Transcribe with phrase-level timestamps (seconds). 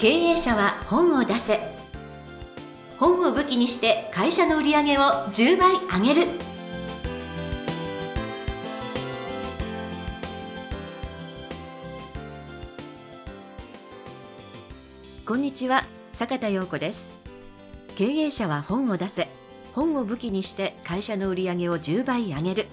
[0.00, 1.58] 経営者は本を出せ。
[2.98, 6.28] 本を武器にして会社の売り上げを10倍上げる。
[15.26, 17.12] こんにちは坂田陽子です。
[17.96, 19.28] 経営者は本を出せ。
[19.74, 22.66] 本を武器にして会社の売り上げを10倍上げる。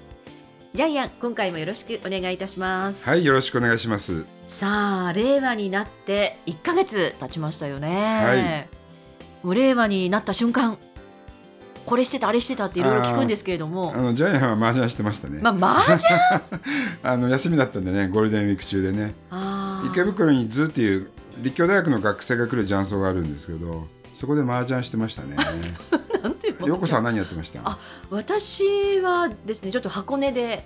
[0.76, 3.08] ジャイアン今回もよろしくお願いいたします。
[3.08, 4.26] はい、よろしくお願いします。
[4.45, 8.67] さあ令和になって1ヶ月経ちましたよね、はい。
[9.41, 10.77] もう令和になった瞬間
[11.86, 13.94] これしてたあれしてたっていろいろ聞くんですけれども。
[13.95, 15.40] あのジャイアンは麻雀してましたね。
[15.41, 15.53] まあ
[15.86, 16.14] 麻雀？
[17.03, 19.16] あの休みだったんでね、ゴールデンウィーク中でね、
[19.86, 25.38] 池袋に図っていう立教大学の学生が来る雀荘があるんですけど、そこで麻雀してましたね。
[26.66, 27.62] ようこさんは何やってました？
[27.64, 30.66] あ私はですねちょっと箱根で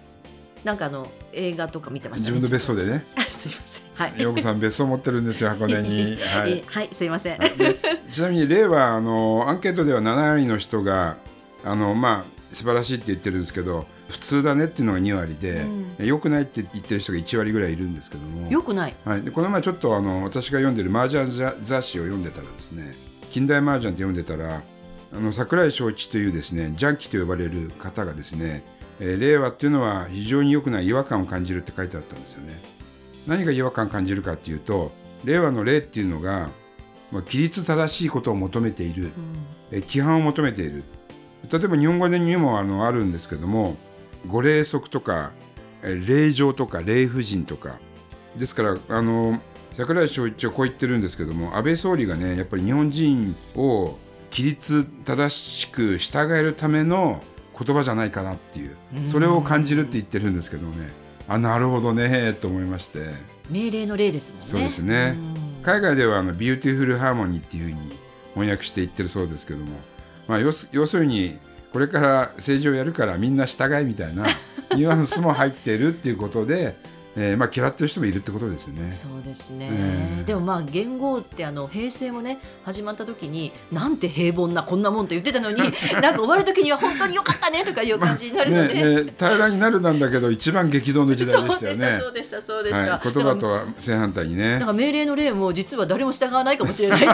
[0.63, 3.05] なんかあの映画とか見てましたね自分の別荘でね。
[3.15, 6.17] あすいませんはいようこさん別荘持ってるんですよ箱根に。
[6.21, 6.63] はえい。
[6.65, 7.77] はいすいません、で
[8.11, 11.17] ちなみに令和あのアンケートでは7割の人が
[11.63, 15.67] あのまあ素晴らしいって言ってるんですけど、普通だねっていうのが2割で、
[15.99, 18.49] 良くないって言ってる人が1割ぐらいいるんですけども。
[18.49, 22.95] よくないはい、でこの前ちょっとあの私が読んでる麻雀雑雑誌を読んでたらですね
[23.29, 24.63] 近代麻雀って読んでたら
[25.11, 28.63] あの桜井翔一というですねジャンキーと呼ばれる方がですね、
[28.99, 32.61] えー令和っていうのは非常に良くない違和感を感じるって書いてあったんですよね。
[33.27, 34.91] 何が違和感感じるかっていうと
[35.23, 36.49] 令和の令っていうのが
[37.11, 39.11] まあ規律正しいことを求めている、うん。
[39.71, 40.83] えー規範を求めている。
[41.51, 43.77] 例えば日本語にもあのあるんですけども
[44.27, 45.31] ご礼則とか
[45.81, 47.79] えー礼状とか礼不尽とか。
[48.37, 49.41] ですからあの
[49.73, 53.97] 桜井翔一はこう言ってるんですけども安倍総理がねやっぱり日本人を
[54.31, 57.21] 規律正しく従えるための
[57.57, 60.89] 言葉じゃないかなっていうそれを感じるって言ってるんですけどね。
[61.27, 62.99] あなるほどねと思いまして。
[63.49, 64.47] 命令の令ですもんね。
[64.47, 65.15] そうですね。
[65.15, 65.63] うん。
[65.63, 67.77] 海外ではあの beautiful harmony っていうふうに
[68.33, 69.75] 翻訳して言ってるそうですけども、
[70.27, 71.37] まあ、要す要するに
[71.73, 74.25] これから政治をやるからみんな従いみたいな
[74.75, 76.75] ニュアンスも入ってるっていうことで、
[77.21, 78.91] えーまあ、嫌ってる人もいるってことですね。
[78.93, 85.57] そうですね、ええでもまあ元号ってあの平成もね始まった時になんて平凡なこんなもんと言ってたのに
[86.01, 91.99] なんか終わる時には本当に良かったねとかいう感じになるので、ねね、平らになるなんだけど一番激動の時代でしたよね。
[91.99, 94.67] そうでしたそうでしたはい、言葉とは正反対にねなん。
[94.67, 97.07] か命令の例も実は誰も従わないかもしれない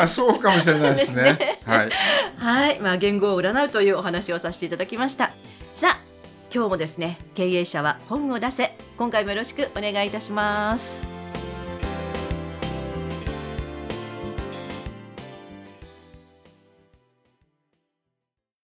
[0.00, 1.22] あそうかもしれないですね。
[1.22, 1.90] ですねはい。
[2.36, 5.32] はい、まあ、言語を占うというお話をさせていただきました。
[5.74, 6.09] さあ、
[6.52, 8.76] 今日もですね、経営者は本を出せ。
[8.96, 11.04] 今回もよろしくお願いいたします。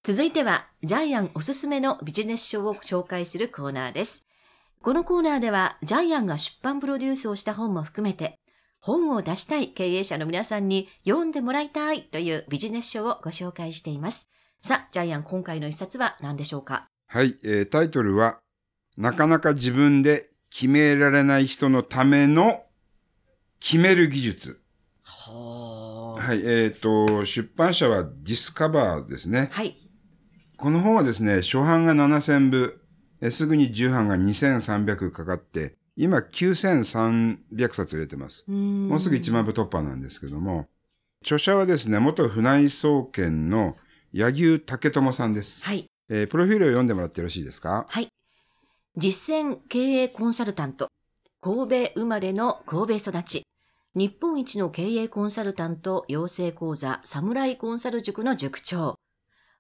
[0.03, 4.27] 続いては、ジャイアンおすすめのビジネス書を紹介するコーナーです。
[4.83, 8.41] このコーナーでは、ジャイアンが出版プロデュースをした本も含めて、
[8.81, 14.29] 本を出したい経営者の皆さんに読んでもらいたいというビジネス書をご紹介しています。
[14.61, 16.89] さあ、ジャイアン、今回の一冊は何でしょうか？
[17.07, 18.41] はい、えータイトルは、
[18.97, 22.65] なかなか自分で決められない人のための
[23.61, 24.61] 決める技術。
[25.03, 29.49] ははい、えっ、と、出版社はディスカバーですね。
[29.53, 29.77] はい。
[30.57, 32.81] この本はですね、初版が7000部、
[33.21, 38.51] えーすぐに重版が2300かかって、今9300冊売れてます。
[38.51, 40.69] ももうすぐ1万部突破なんですけども、
[41.23, 43.77] 著者はですね、元船井総研の
[44.13, 45.65] 柳生武智さんです。
[45.65, 45.87] はい。
[46.09, 47.87] えープロフィールを読んでもらってよろしいですか？
[47.89, 48.09] はい。
[48.97, 50.89] 実践経営コンサルタント。
[51.41, 53.43] 神戸生まれの神戸育ち。
[53.95, 58.97] 日本一の経営コンサルタント養成講座サムライコンサル塾の塾長。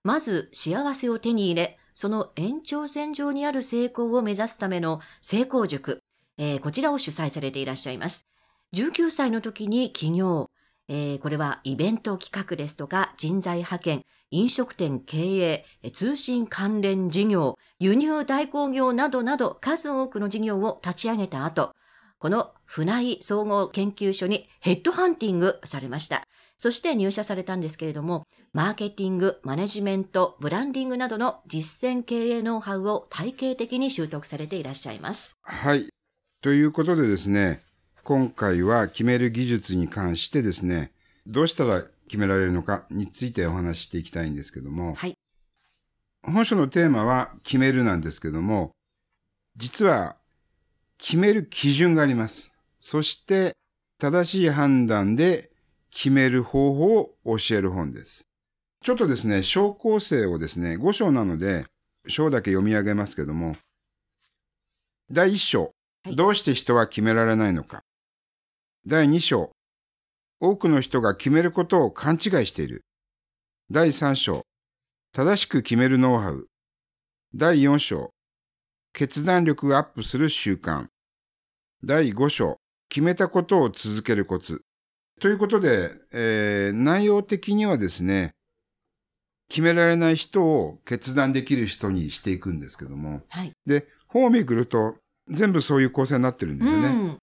[0.04, 6.00] まず幸せを手に入れ、その延長線上にある成功を目指すための成功塾。
[6.38, 8.26] えーこちらを主催されていらっしゃいます。
[8.74, 10.50] 19歳の時に起業。
[10.88, 21.74] えーこれはイベント企画ですとか人材派遣、飲食店経営、通信関連事業、輸入代行業などなど数多くの事業を立ち上げた後、
[22.18, 26.22] この船井総合研究所にヘッドハンティングされました。
[26.56, 35.38] そして入社されたんですけれども、マーケティング、マネジメント、ブランディングなどの実践経営ノウハウを体系的に習得されていらっしゃいます。
[35.42, 35.88] はい。
[36.40, 37.60] ということでですね、
[38.06, 40.92] 今回は決める技術に関してですね、
[41.26, 45.18] どうしたら決められるのかについてお話ししていきたいんですけども、はい。
[46.22, 48.70] 本書のテーマは決めるなんですけども、
[49.56, 50.14] 実は
[50.98, 52.52] 決める基準があります。
[52.78, 53.56] そして
[53.98, 55.50] 正しい判断で
[55.90, 58.24] 決める方法を教える本です。
[58.84, 61.66] ちょっとですね、章構成をですね、5章なので、
[62.06, 63.56] 章だけ読み上げますけども、
[65.10, 65.68] 第1章、は
[66.12, 67.82] いどうして人は決められないのか。
[68.88, 69.50] 第2章、
[70.38, 72.84] 多くの人が決めることを勘違いしている。
[73.68, 74.42] 第3章、
[75.12, 76.46] 正しく決めるノウハウ。
[77.34, 78.10] 第4章、
[78.92, 80.86] 決断力がアップする習慣。
[81.82, 84.62] 第5章、決めたことを続けるコツ。
[85.20, 88.34] ということで、えー、内容的にはですね、
[89.48, 93.22] 決められない人を決断できる人にしていくんですけども。
[93.30, 93.50] はい。
[93.66, 94.94] で、本をめくると
[95.28, 96.86] 全部そういう構成になってるんですよね。
[96.86, 97.18] うん。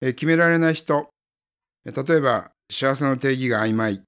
[0.00, 1.08] えー決められない人。
[1.84, 4.02] えー例えば、幸せの定義が曖昧。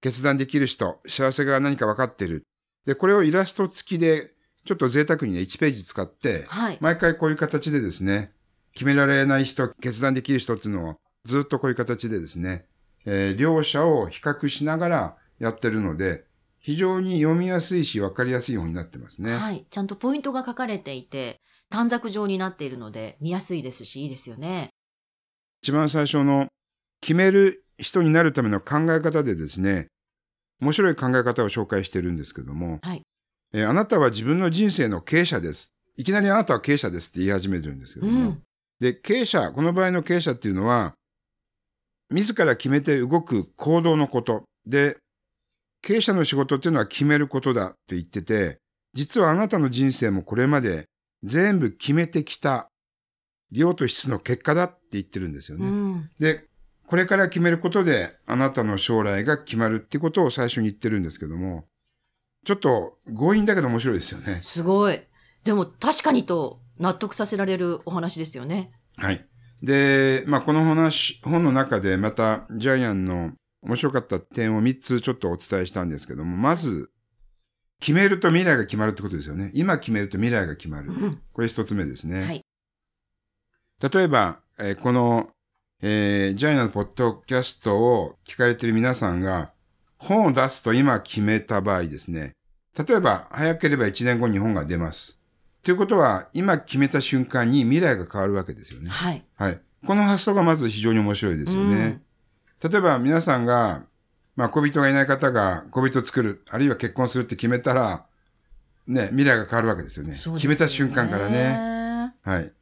[0.00, 1.00] 決断できる人。
[1.06, 2.42] 幸せが何か分かってる。
[2.86, 4.32] で、これをイラスト付きで、
[4.64, 6.78] ちょっと贅沢にね、1ページ使って、はい。
[6.80, 8.32] 毎回こういう形でですね、
[8.72, 12.66] 決められない人、決断できる人っていうのをずっとこういう形でですね、
[13.04, 16.24] えー両者を比較しながらやってるので、
[16.60, 19.34] 非常に読みやすいし分かりやすい本になってますね。
[19.36, 19.66] はい。
[19.68, 21.40] ちゃんとポイントが書かれていて、
[21.70, 24.70] 短冊状になっているので、見やすいですし、いいですよね。
[25.62, 26.48] 一番最初の
[27.00, 29.86] 決める人になるための考え方でですね、
[30.60, 33.02] 面白い考え方を紹介してるんですけども、はい
[33.54, 35.72] えーあなたは自分の人生の経営者です。
[35.96, 38.42] いきなりあなたは経営者ですって言い始めてるんですけどうも、ん。
[38.80, 40.94] で、経営者、この場合の経営者っていうのは、
[42.10, 44.42] 自ら決めて動く行動のこと。
[44.66, 44.96] で、
[45.82, 48.58] 経営者の仕事っていうのは決めることだって言ってて、
[48.94, 50.86] 実はあなたの人生もこれまで
[51.22, 52.68] 全部決めてきた
[53.52, 55.66] 量と質の結果だって言ってるんですよね。
[55.66, 56.10] うん。
[56.18, 56.46] で、
[56.86, 61.66] これから決めることであなたの将来が決まるってことを最初に言ってるんですけども、
[62.44, 64.40] ちょっと強引だけど面白いですよね。
[64.42, 65.00] すごい。
[65.44, 68.72] でも、確かにと納得させられるお話ですよね。
[68.96, 69.24] はい。
[69.62, 73.32] で、まあ、この話、本の中でまたジャイアンの
[73.62, 76.90] 面白かった点を3つちょっとお伝えしたんですけども、まず、
[77.80, 79.50] 決めると未来が決まるってことですよね。
[79.54, 80.90] 今決めると未来が決まる。
[80.90, 81.20] うん。
[81.32, 82.24] これ一つ目ですね。
[82.24, 82.44] はい。
[83.82, 85.30] 例えば、えーこの、
[85.82, 89.50] えージャイアンのポッドキャストを聞かれている皆さんが、
[89.98, 92.32] 本を出すと今決めた場合ですね。
[92.78, 95.20] 例えば、早ければ1年後に本が出ます。
[95.62, 98.90] ということは、今決めた瞬間に未来が変わるわけですよね。
[98.90, 99.24] はい。
[99.36, 99.60] はい。
[99.86, 102.00] この発想がまず非常に面白いですよね。
[102.62, 103.82] 例えば皆さんが、
[104.36, 108.06] まあ、恋人がいない方が恋人を作る、あるいは結婚するって決めたら、
[108.86, 110.14] ね、未来が変わるわけですよね。
[110.14, 112.12] そうですよ決めた瞬間からね。。
[112.22, 112.52] はい。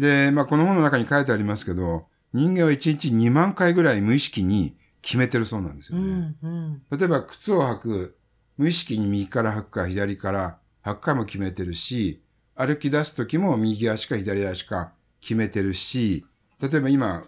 [0.00, 6.12] で、まあ、この本の中に書いてありますけど、人間は1日2万回ぐらい無意識に決めてるそうなんですうよね。
[6.12, 6.36] ん。
[6.42, 6.82] うん。
[6.90, 8.16] 例えば靴を履く、
[8.56, 12.22] 無意識に右から履くか左から履くかも決めてるし、
[12.54, 16.24] 歩き出す時も右足か左足か決めてるし、
[16.60, 17.24] 例えば今、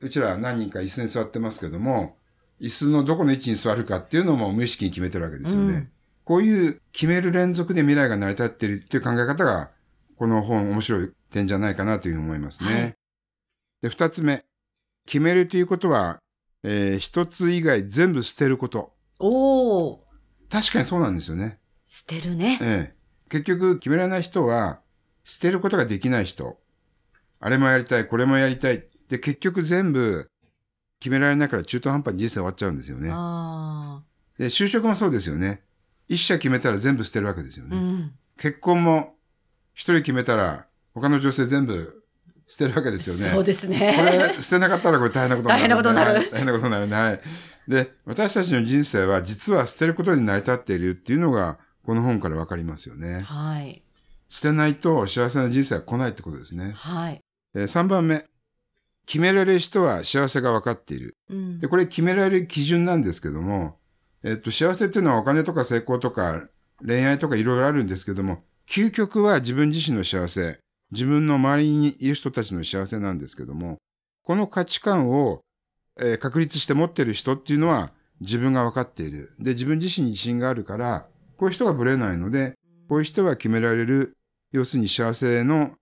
[0.00, 2.16] うちら何人か椅子に座ってますけども、
[2.60, 5.72] 椅子のどこの位置に座るかっていうのも無意識に決めてるわけですよね。
[5.72, 5.90] うん
[6.30, 9.70] こういう決める連続で未来が成り立っているっていう考え方が、
[10.16, 12.72] この本面白い点じゃないかなというふうに思いますね。
[12.72, 12.94] はい
[13.82, 14.44] で、二つ目。
[15.06, 16.18] 決めるということは、
[16.62, 18.92] えー一つ以外全部捨てること。
[19.18, 20.06] おお。
[20.50, 21.58] 確かにそうなんですよね。
[21.86, 22.58] 捨てるね。
[22.60, 22.94] ええ。
[23.30, 24.80] 結局、決められない人は、
[25.24, 26.60] 捨てることができない人。
[27.38, 28.84] あれもやりたい、これもやりたい。
[29.08, 30.28] で、結局全部、
[30.98, 33.08] 決められないから中途半端に人生終わっちゃうんですよね。
[33.12, 34.02] あ
[34.38, 35.62] で、就職もそうですよね。
[36.06, 37.74] 一社決めたら全部捨てるわけですよあ。
[37.74, 37.80] うね。
[38.02, 38.12] ん。
[38.36, 39.16] 結婚も、
[39.72, 42.02] 一人決めたら、他の女性全部
[42.46, 43.34] 捨てるわけですよね。
[43.34, 44.34] そうですこね。
[44.36, 46.96] れ捨てなかったらこれ大変なことになる、大変なことになるはい大変なことになるね。
[46.96, 47.20] はい。
[47.68, 53.20] で、私たちの人生は実は捨てることに成り立っているっていうのが、この本からわかりますよね。
[53.20, 53.82] はい。
[54.28, 56.72] 捨てないと幸せな人生は来ないってことですね。
[56.74, 57.20] はい。
[57.54, 58.24] えー3番目。
[59.06, 61.16] 決められる人は幸せが分かっている。
[61.30, 61.66] うんで、。
[61.68, 63.78] これ決められる基準なんですけども、
[64.22, 66.46] えっと、幸せっていうのはお金とか成功とか
[66.86, 70.60] 恋愛とかいろいろあるんですけども、究極は自分自身の幸せ、
[70.92, 73.78] 自分の周りにいる人たちの幸せなんですけども、
[74.24, 75.40] この価値観を、
[75.98, 79.32] えー確立して持っている人っていうのは自分が分かっている。
[79.38, 81.06] で、自分自身に自信があるから、
[81.36, 82.54] こういう人がぶれないので、
[82.88, 84.16] こういう人は決められる、
[84.52, 85.72] 要するに幸せの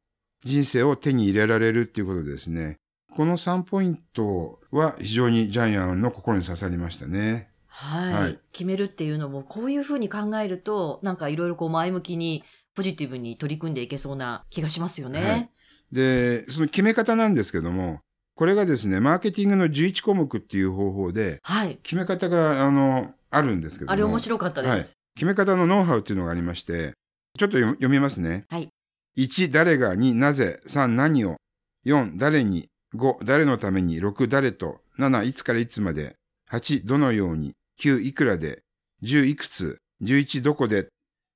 [0.44, 2.76] 人生を手に入れられるっていうことでですね、
[3.14, 7.50] この3ポイントは非常にジャイアンの心に刺さりましたね。
[7.66, 12.44] はい、はい決めるっていうのも、こういうふうに考えると、なんかいろいろこう前向きに、
[12.78, 15.22] ポジティブに取り組んでいけそうな気がしますよね。
[15.22, 15.50] はい
[15.90, 18.00] で、その決め方なんですけども、
[18.34, 21.78] これがですね、マーケティングの11項目っていう方法で、はい。
[21.82, 23.92] 決め方が、あの、あるんですけども。
[23.92, 24.70] あれ面白かったです。
[24.70, 24.84] はい
[25.16, 26.92] 決め方のノウハウっていうのがありまして、
[27.36, 28.44] ちょっと読読みますね。
[28.50, 28.68] はい。
[29.16, 31.38] 1、誰が、2、なぜ、3、何を、
[31.84, 36.14] 4、誰に、5、誰のために、6、誰と、7、いつからいつまで、
[36.52, 38.62] 8、どのように、9、いくらで、
[39.02, 40.86] 10、いくつ、11、どこで。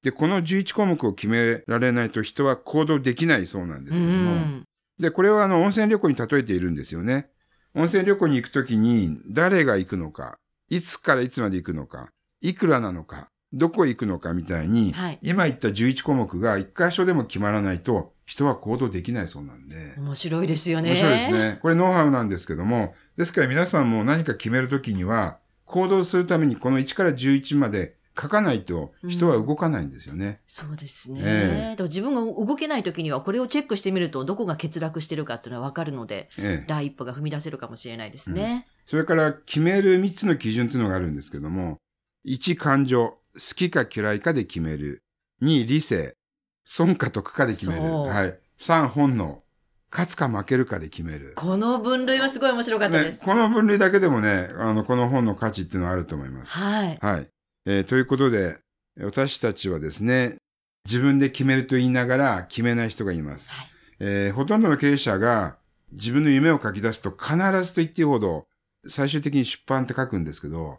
[0.02, 4.32] で、この11項目を決められないと人は行動できないそうなんですけども。
[4.32, 4.64] うん
[4.98, 7.30] で、これはあの、温泉旅行に例えているんですよね。
[7.74, 19.76] 温泉旅行に行くときに誰が行くのか、いつからいつまで行くのか、いくらなのか、どこ行くのかみたいに、はい今言った11項目が一箇所でも決まらないと人は行動できないそうなんで。
[19.98, 20.90] 面白いですよね。
[20.90, 21.30] 面白いです。
[21.30, 21.58] ね。
[21.60, 30.40] これノウハウなんですけども、ですから皆さんも何か決めるときには、行動するためにこの1から11まで書かないと人は動かないんですよね。
[30.46, 31.20] そうですね。
[31.22, 36.64] ええだから自分が動けない時にはこれをチェックしてみるとどこが欠落してるかっていうのは分かるので、ええ。
[36.68, 38.66] 第一歩が踏み出せるかもしれないですね。
[38.86, 41.78] それから決める3つの基準というのがあるんですけども、
[42.26, 45.02] 1感情、好きか嫌いかで決める。
[45.42, 46.16] 2理性、
[46.64, 47.82] 損か得かで決める。
[47.82, 48.38] はい。
[48.58, 49.42] 3本能、
[49.90, 51.34] 勝つか負けるかで決める。
[51.36, 53.20] この分類はすごい面白かったです。
[53.20, 56.52] ねこの分類だけでもね、あの、この本の価値っていうのはあると思います。
[56.52, 56.98] はい。
[57.00, 57.31] はい。
[57.66, 58.58] えーということで、
[59.00, 60.36] 私たちはですね、
[60.84, 63.52] 自分で決めると言いながら決めない人がいます。
[63.52, 63.68] はい
[64.00, 65.56] えーほとんどの経営者が
[65.92, 68.46] 自分の夢を書き出すと必ずと言っていいほど、
[68.88, 70.78] 最終的に出版って書くんですけど、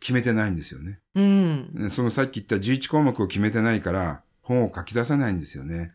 [0.00, 0.98] 決めてないんですよね。
[1.14, 1.88] うん。
[1.90, 5.92] そのさっき言った11項目を決めてないから、本を書き出さないんですよね。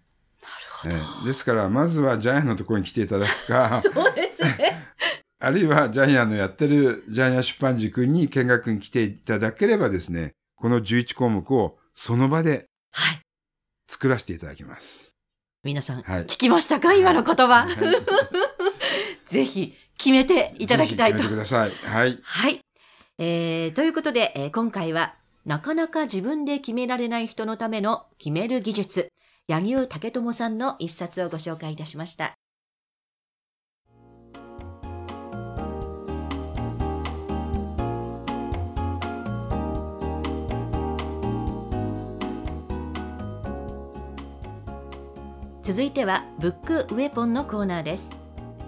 [0.83, 3.81] ほえーですから、まずはジャイアンのところに来ていただくか。
[5.41, 13.19] あるいはジャイアンのやってるジャイアン出版塾に見学に来ていただければですね、この11項目をその場ではい。
[13.87, 15.11] 作らせていただきます。
[15.63, 16.93] 皆さん、はい聞きましたか？
[16.93, 17.65] 今の言葉。
[17.67, 17.75] はい
[19.27, 21.71] ぜひ決めていただきたいと決めてください。
[21.71, 22.17] はい。
[22.21, 22.59] はい。
[23.17, 29.07] えーということで、えー今回は、なかなか自分で決められない人のための決める技術、
[29.47, 32.33] 柳生武智さんの一冊をご紹介いたしました。
[45.71, 48.11] 続いては、ブックウェポンのコーナーです。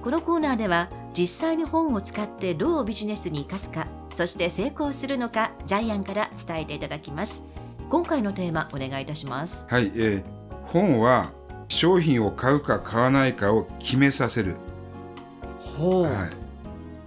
[0.02, 7.42] このコーナーでは実際に本を使ってどうビジネスに生かすかそして成功するのかジャイアンから伝えていただきます
[7.90, 9.92] 今回のテーマお願いいたしますはい。
[9.96, 10.24] えー
[10.66, 11.30] 本は
[11.68, 14.56] 商品を買うか買わないかを決めさせる。
[15.60, 16.30] ほうはい。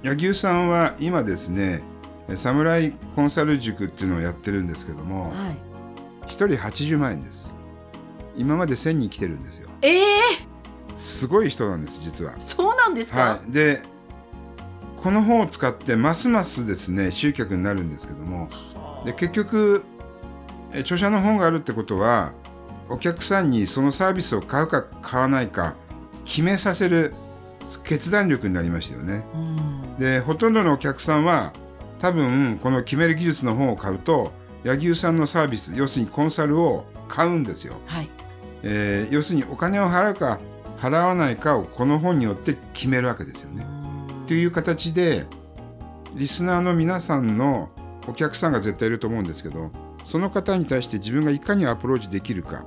[0.03, 1.83] 柳生さんは今ですね、
[2.37, 5.57] サムライコンサル塾っていうのをやってるんですけども、はい
[6.26, 7.55] 一人80万円です。
[8.37, 9.65] 今まで1000人来てるんですよ。
[9.83, 10.21] ええ
[10.97, 12.35] すごい人なんです、実は。
[12.40, 13.83] そうなんですか、はい、で
[14.97, 18.49] この本を使ってますますですね集客になるんですけども
[19.04, 19.85] で結局
[20.73, 22.33] え著者の本があるってことは
[22.88, 25.75] お客さんにそのサービスを買うか買わないか
[26.25, 27.14] 決めさせる
[27.85, 29.25] 決断力になりましたよね。
[29.35, 29.56] うん
[29.99, 31.52] でほとんどのお客さんは
[32.00, 37.76] 多分この決める技術の本を買うと柳生さんのサービス要するにコンサルを買うんですよ。
[37.87, 38.11] はい
[38.62, 40.38] えー要するにお金を払うか
[40.78, 43.66] 払わないかをこの本によって決めるわけですよね。
[44.26, 45.25] という形で
[46.14, 47.70] リスナーの皆さんの
[48.08, 49.70] お客さんが絶対いると思うんですけど
[50.04, 52.64] その方に対して自分がいかにアプローチできるか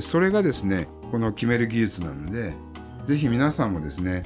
[0.00, 2.54] それがですねこの決める技術なので
[3.06, 4.24] ぜひ皆さんもですね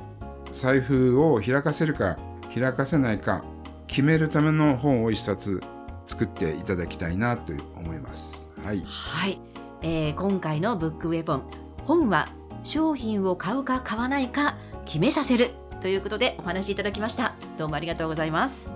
[0.53, 2.19] 財布を開かせるか
[2.55, 3.45] 開かせないか
[3.87, 5.63] 決めるための本を一冊
[6.07, 8.49] 作っていただきたいなと思います。
[8.65, 9.39] はい、はい、
[9.83, 11.43] えー今回のブックウェポン。
[11.85, 12.29] 本は
[12.65, 17.35] 商品を買うか買わないか決めさせるということでお話しいただきました。
[17.59, 18.73] どうもありがとうございます。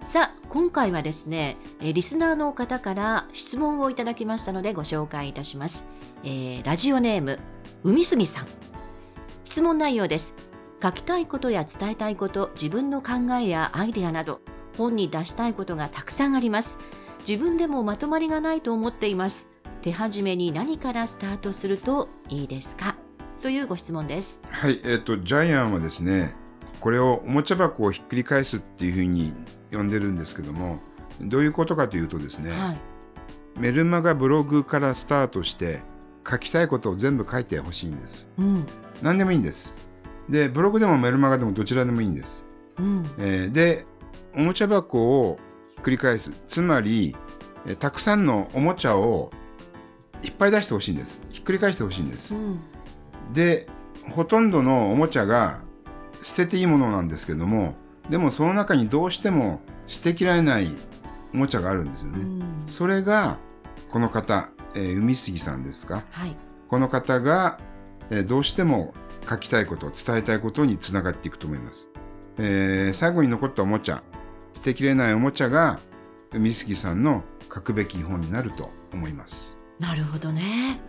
[0.00, 5.86] さあ今回はですねえリスナーの方から質問をいただきましたのでご紹介いたします、
[6.24, 7.38] えーラジオネーム
[7.82, 8.46] 海杉さん。
[9.44, 10.34] 質問内容です。
[10.82, 14.40] 書きたいことや伝えたいこと自分の考えやアイデアなど
[14.78, 16.78] 本に出したいことがたくさんあります。
[17.28, 19.48] 自分でもまとまりがないと思っています。
[19.82, 22.96] 手始めに何からスタートするといいですか？
[23.42, 24.42] というご質問です。
[24.50, 26.34] はい、えっ、と、ジャイアンはですね、
[26.80, 29.32] これをおもちゃ箱をひっくり返すっていうふうに
[29.72, 30.78] 呼んでるんですけども、
[31.20, 32.78] どういうことかというとですね、はい
[33.58, 35.82] メルマガブログからスタートして、
[36.28, 38.28] 書きたいことを全部書いてほしいんです。
[38.38, 38.64] うん
[39.02, 39.74] 何でもいいんです。
[40.28, 42.46] で、ブログでもメルマガでもどちらでもいいんです。
[42.78, 43.84] うんえーで、
[44.34, 45.38] おもちゃ箱を
[45.74, 46.30] ひっくり返す。
[46.46, 47.14] つまり、
[47.66, 49.30] えーたくさんのおもちゃを
[50.22, 51.20] いっぱい出してほしいんです。
[51.32, 52.38] ひっくり返してほしいんですう。
[52.38, 52.60] ん
[53.34, 53.66] で
[54.12, 55.60] ほとんどのおもちゃが
[56.22, 57.74] 捨てていいものなんですけども
[58.08, 60.66] でもその中にどうしても捨てきられない
[61.34, 62.20] おもちゃがあるんですよね。
[62.20, 62.62] うん。
[62.66, 63.38] それが
[63.90, 66.04] この方、えー海杉さんですか？
[66.10, 66.36] はい。
[66.68, 67.58] この方が、
[68.10, 68.94] えーどうしても
[69.28, 71.90] 書きたいこと伝えたいことにつながっていくと思います。
[72.38, 74.02] えー最後に残ったおもちゃ
[74.52, 75.78] 捨てきれないおもちゃが
[76.32, 79.58] 美月さんの書くべき本になると思います。
[79.78, 80.80] なるほどね。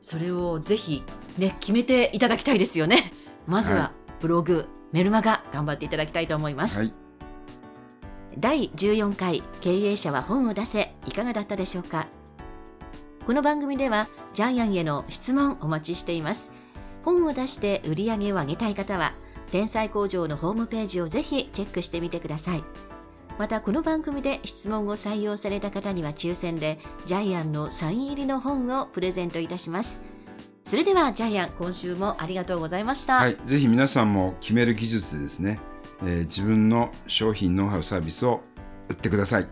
[0.00, 1.04] それをぜひ
[1.38, 3.12] ね決めていただきたいですよね。
[3.46, 6.92] まずははブログ、メルマガ頑張っていただきたいと思います、はい
[8.38, 12.06] 第14回経営者は本を出せいかがだったでしょうか？
[13.26, 16.52] この番組ではジャイアンへの質問お待ちしています。
[17.04, 19.12] 本を出して売り上げを上げたい方は
[19.50, 22.64] 天才工場のホームページをぜひチェックしてみてください。
[23.38, 30.02] またこの番組で質問を採用された方には抽選でジャイアンのサイン入りの本をプレゼントいたします。
[30.64, 35.58] それではジャイアン今週もありがとうございました、はい、ぜひ皆さんも決める技術でですね、
[36.02, 38.40] えー自分の商品ノウハウサービスを
[38.88, 39.46] 売ってください。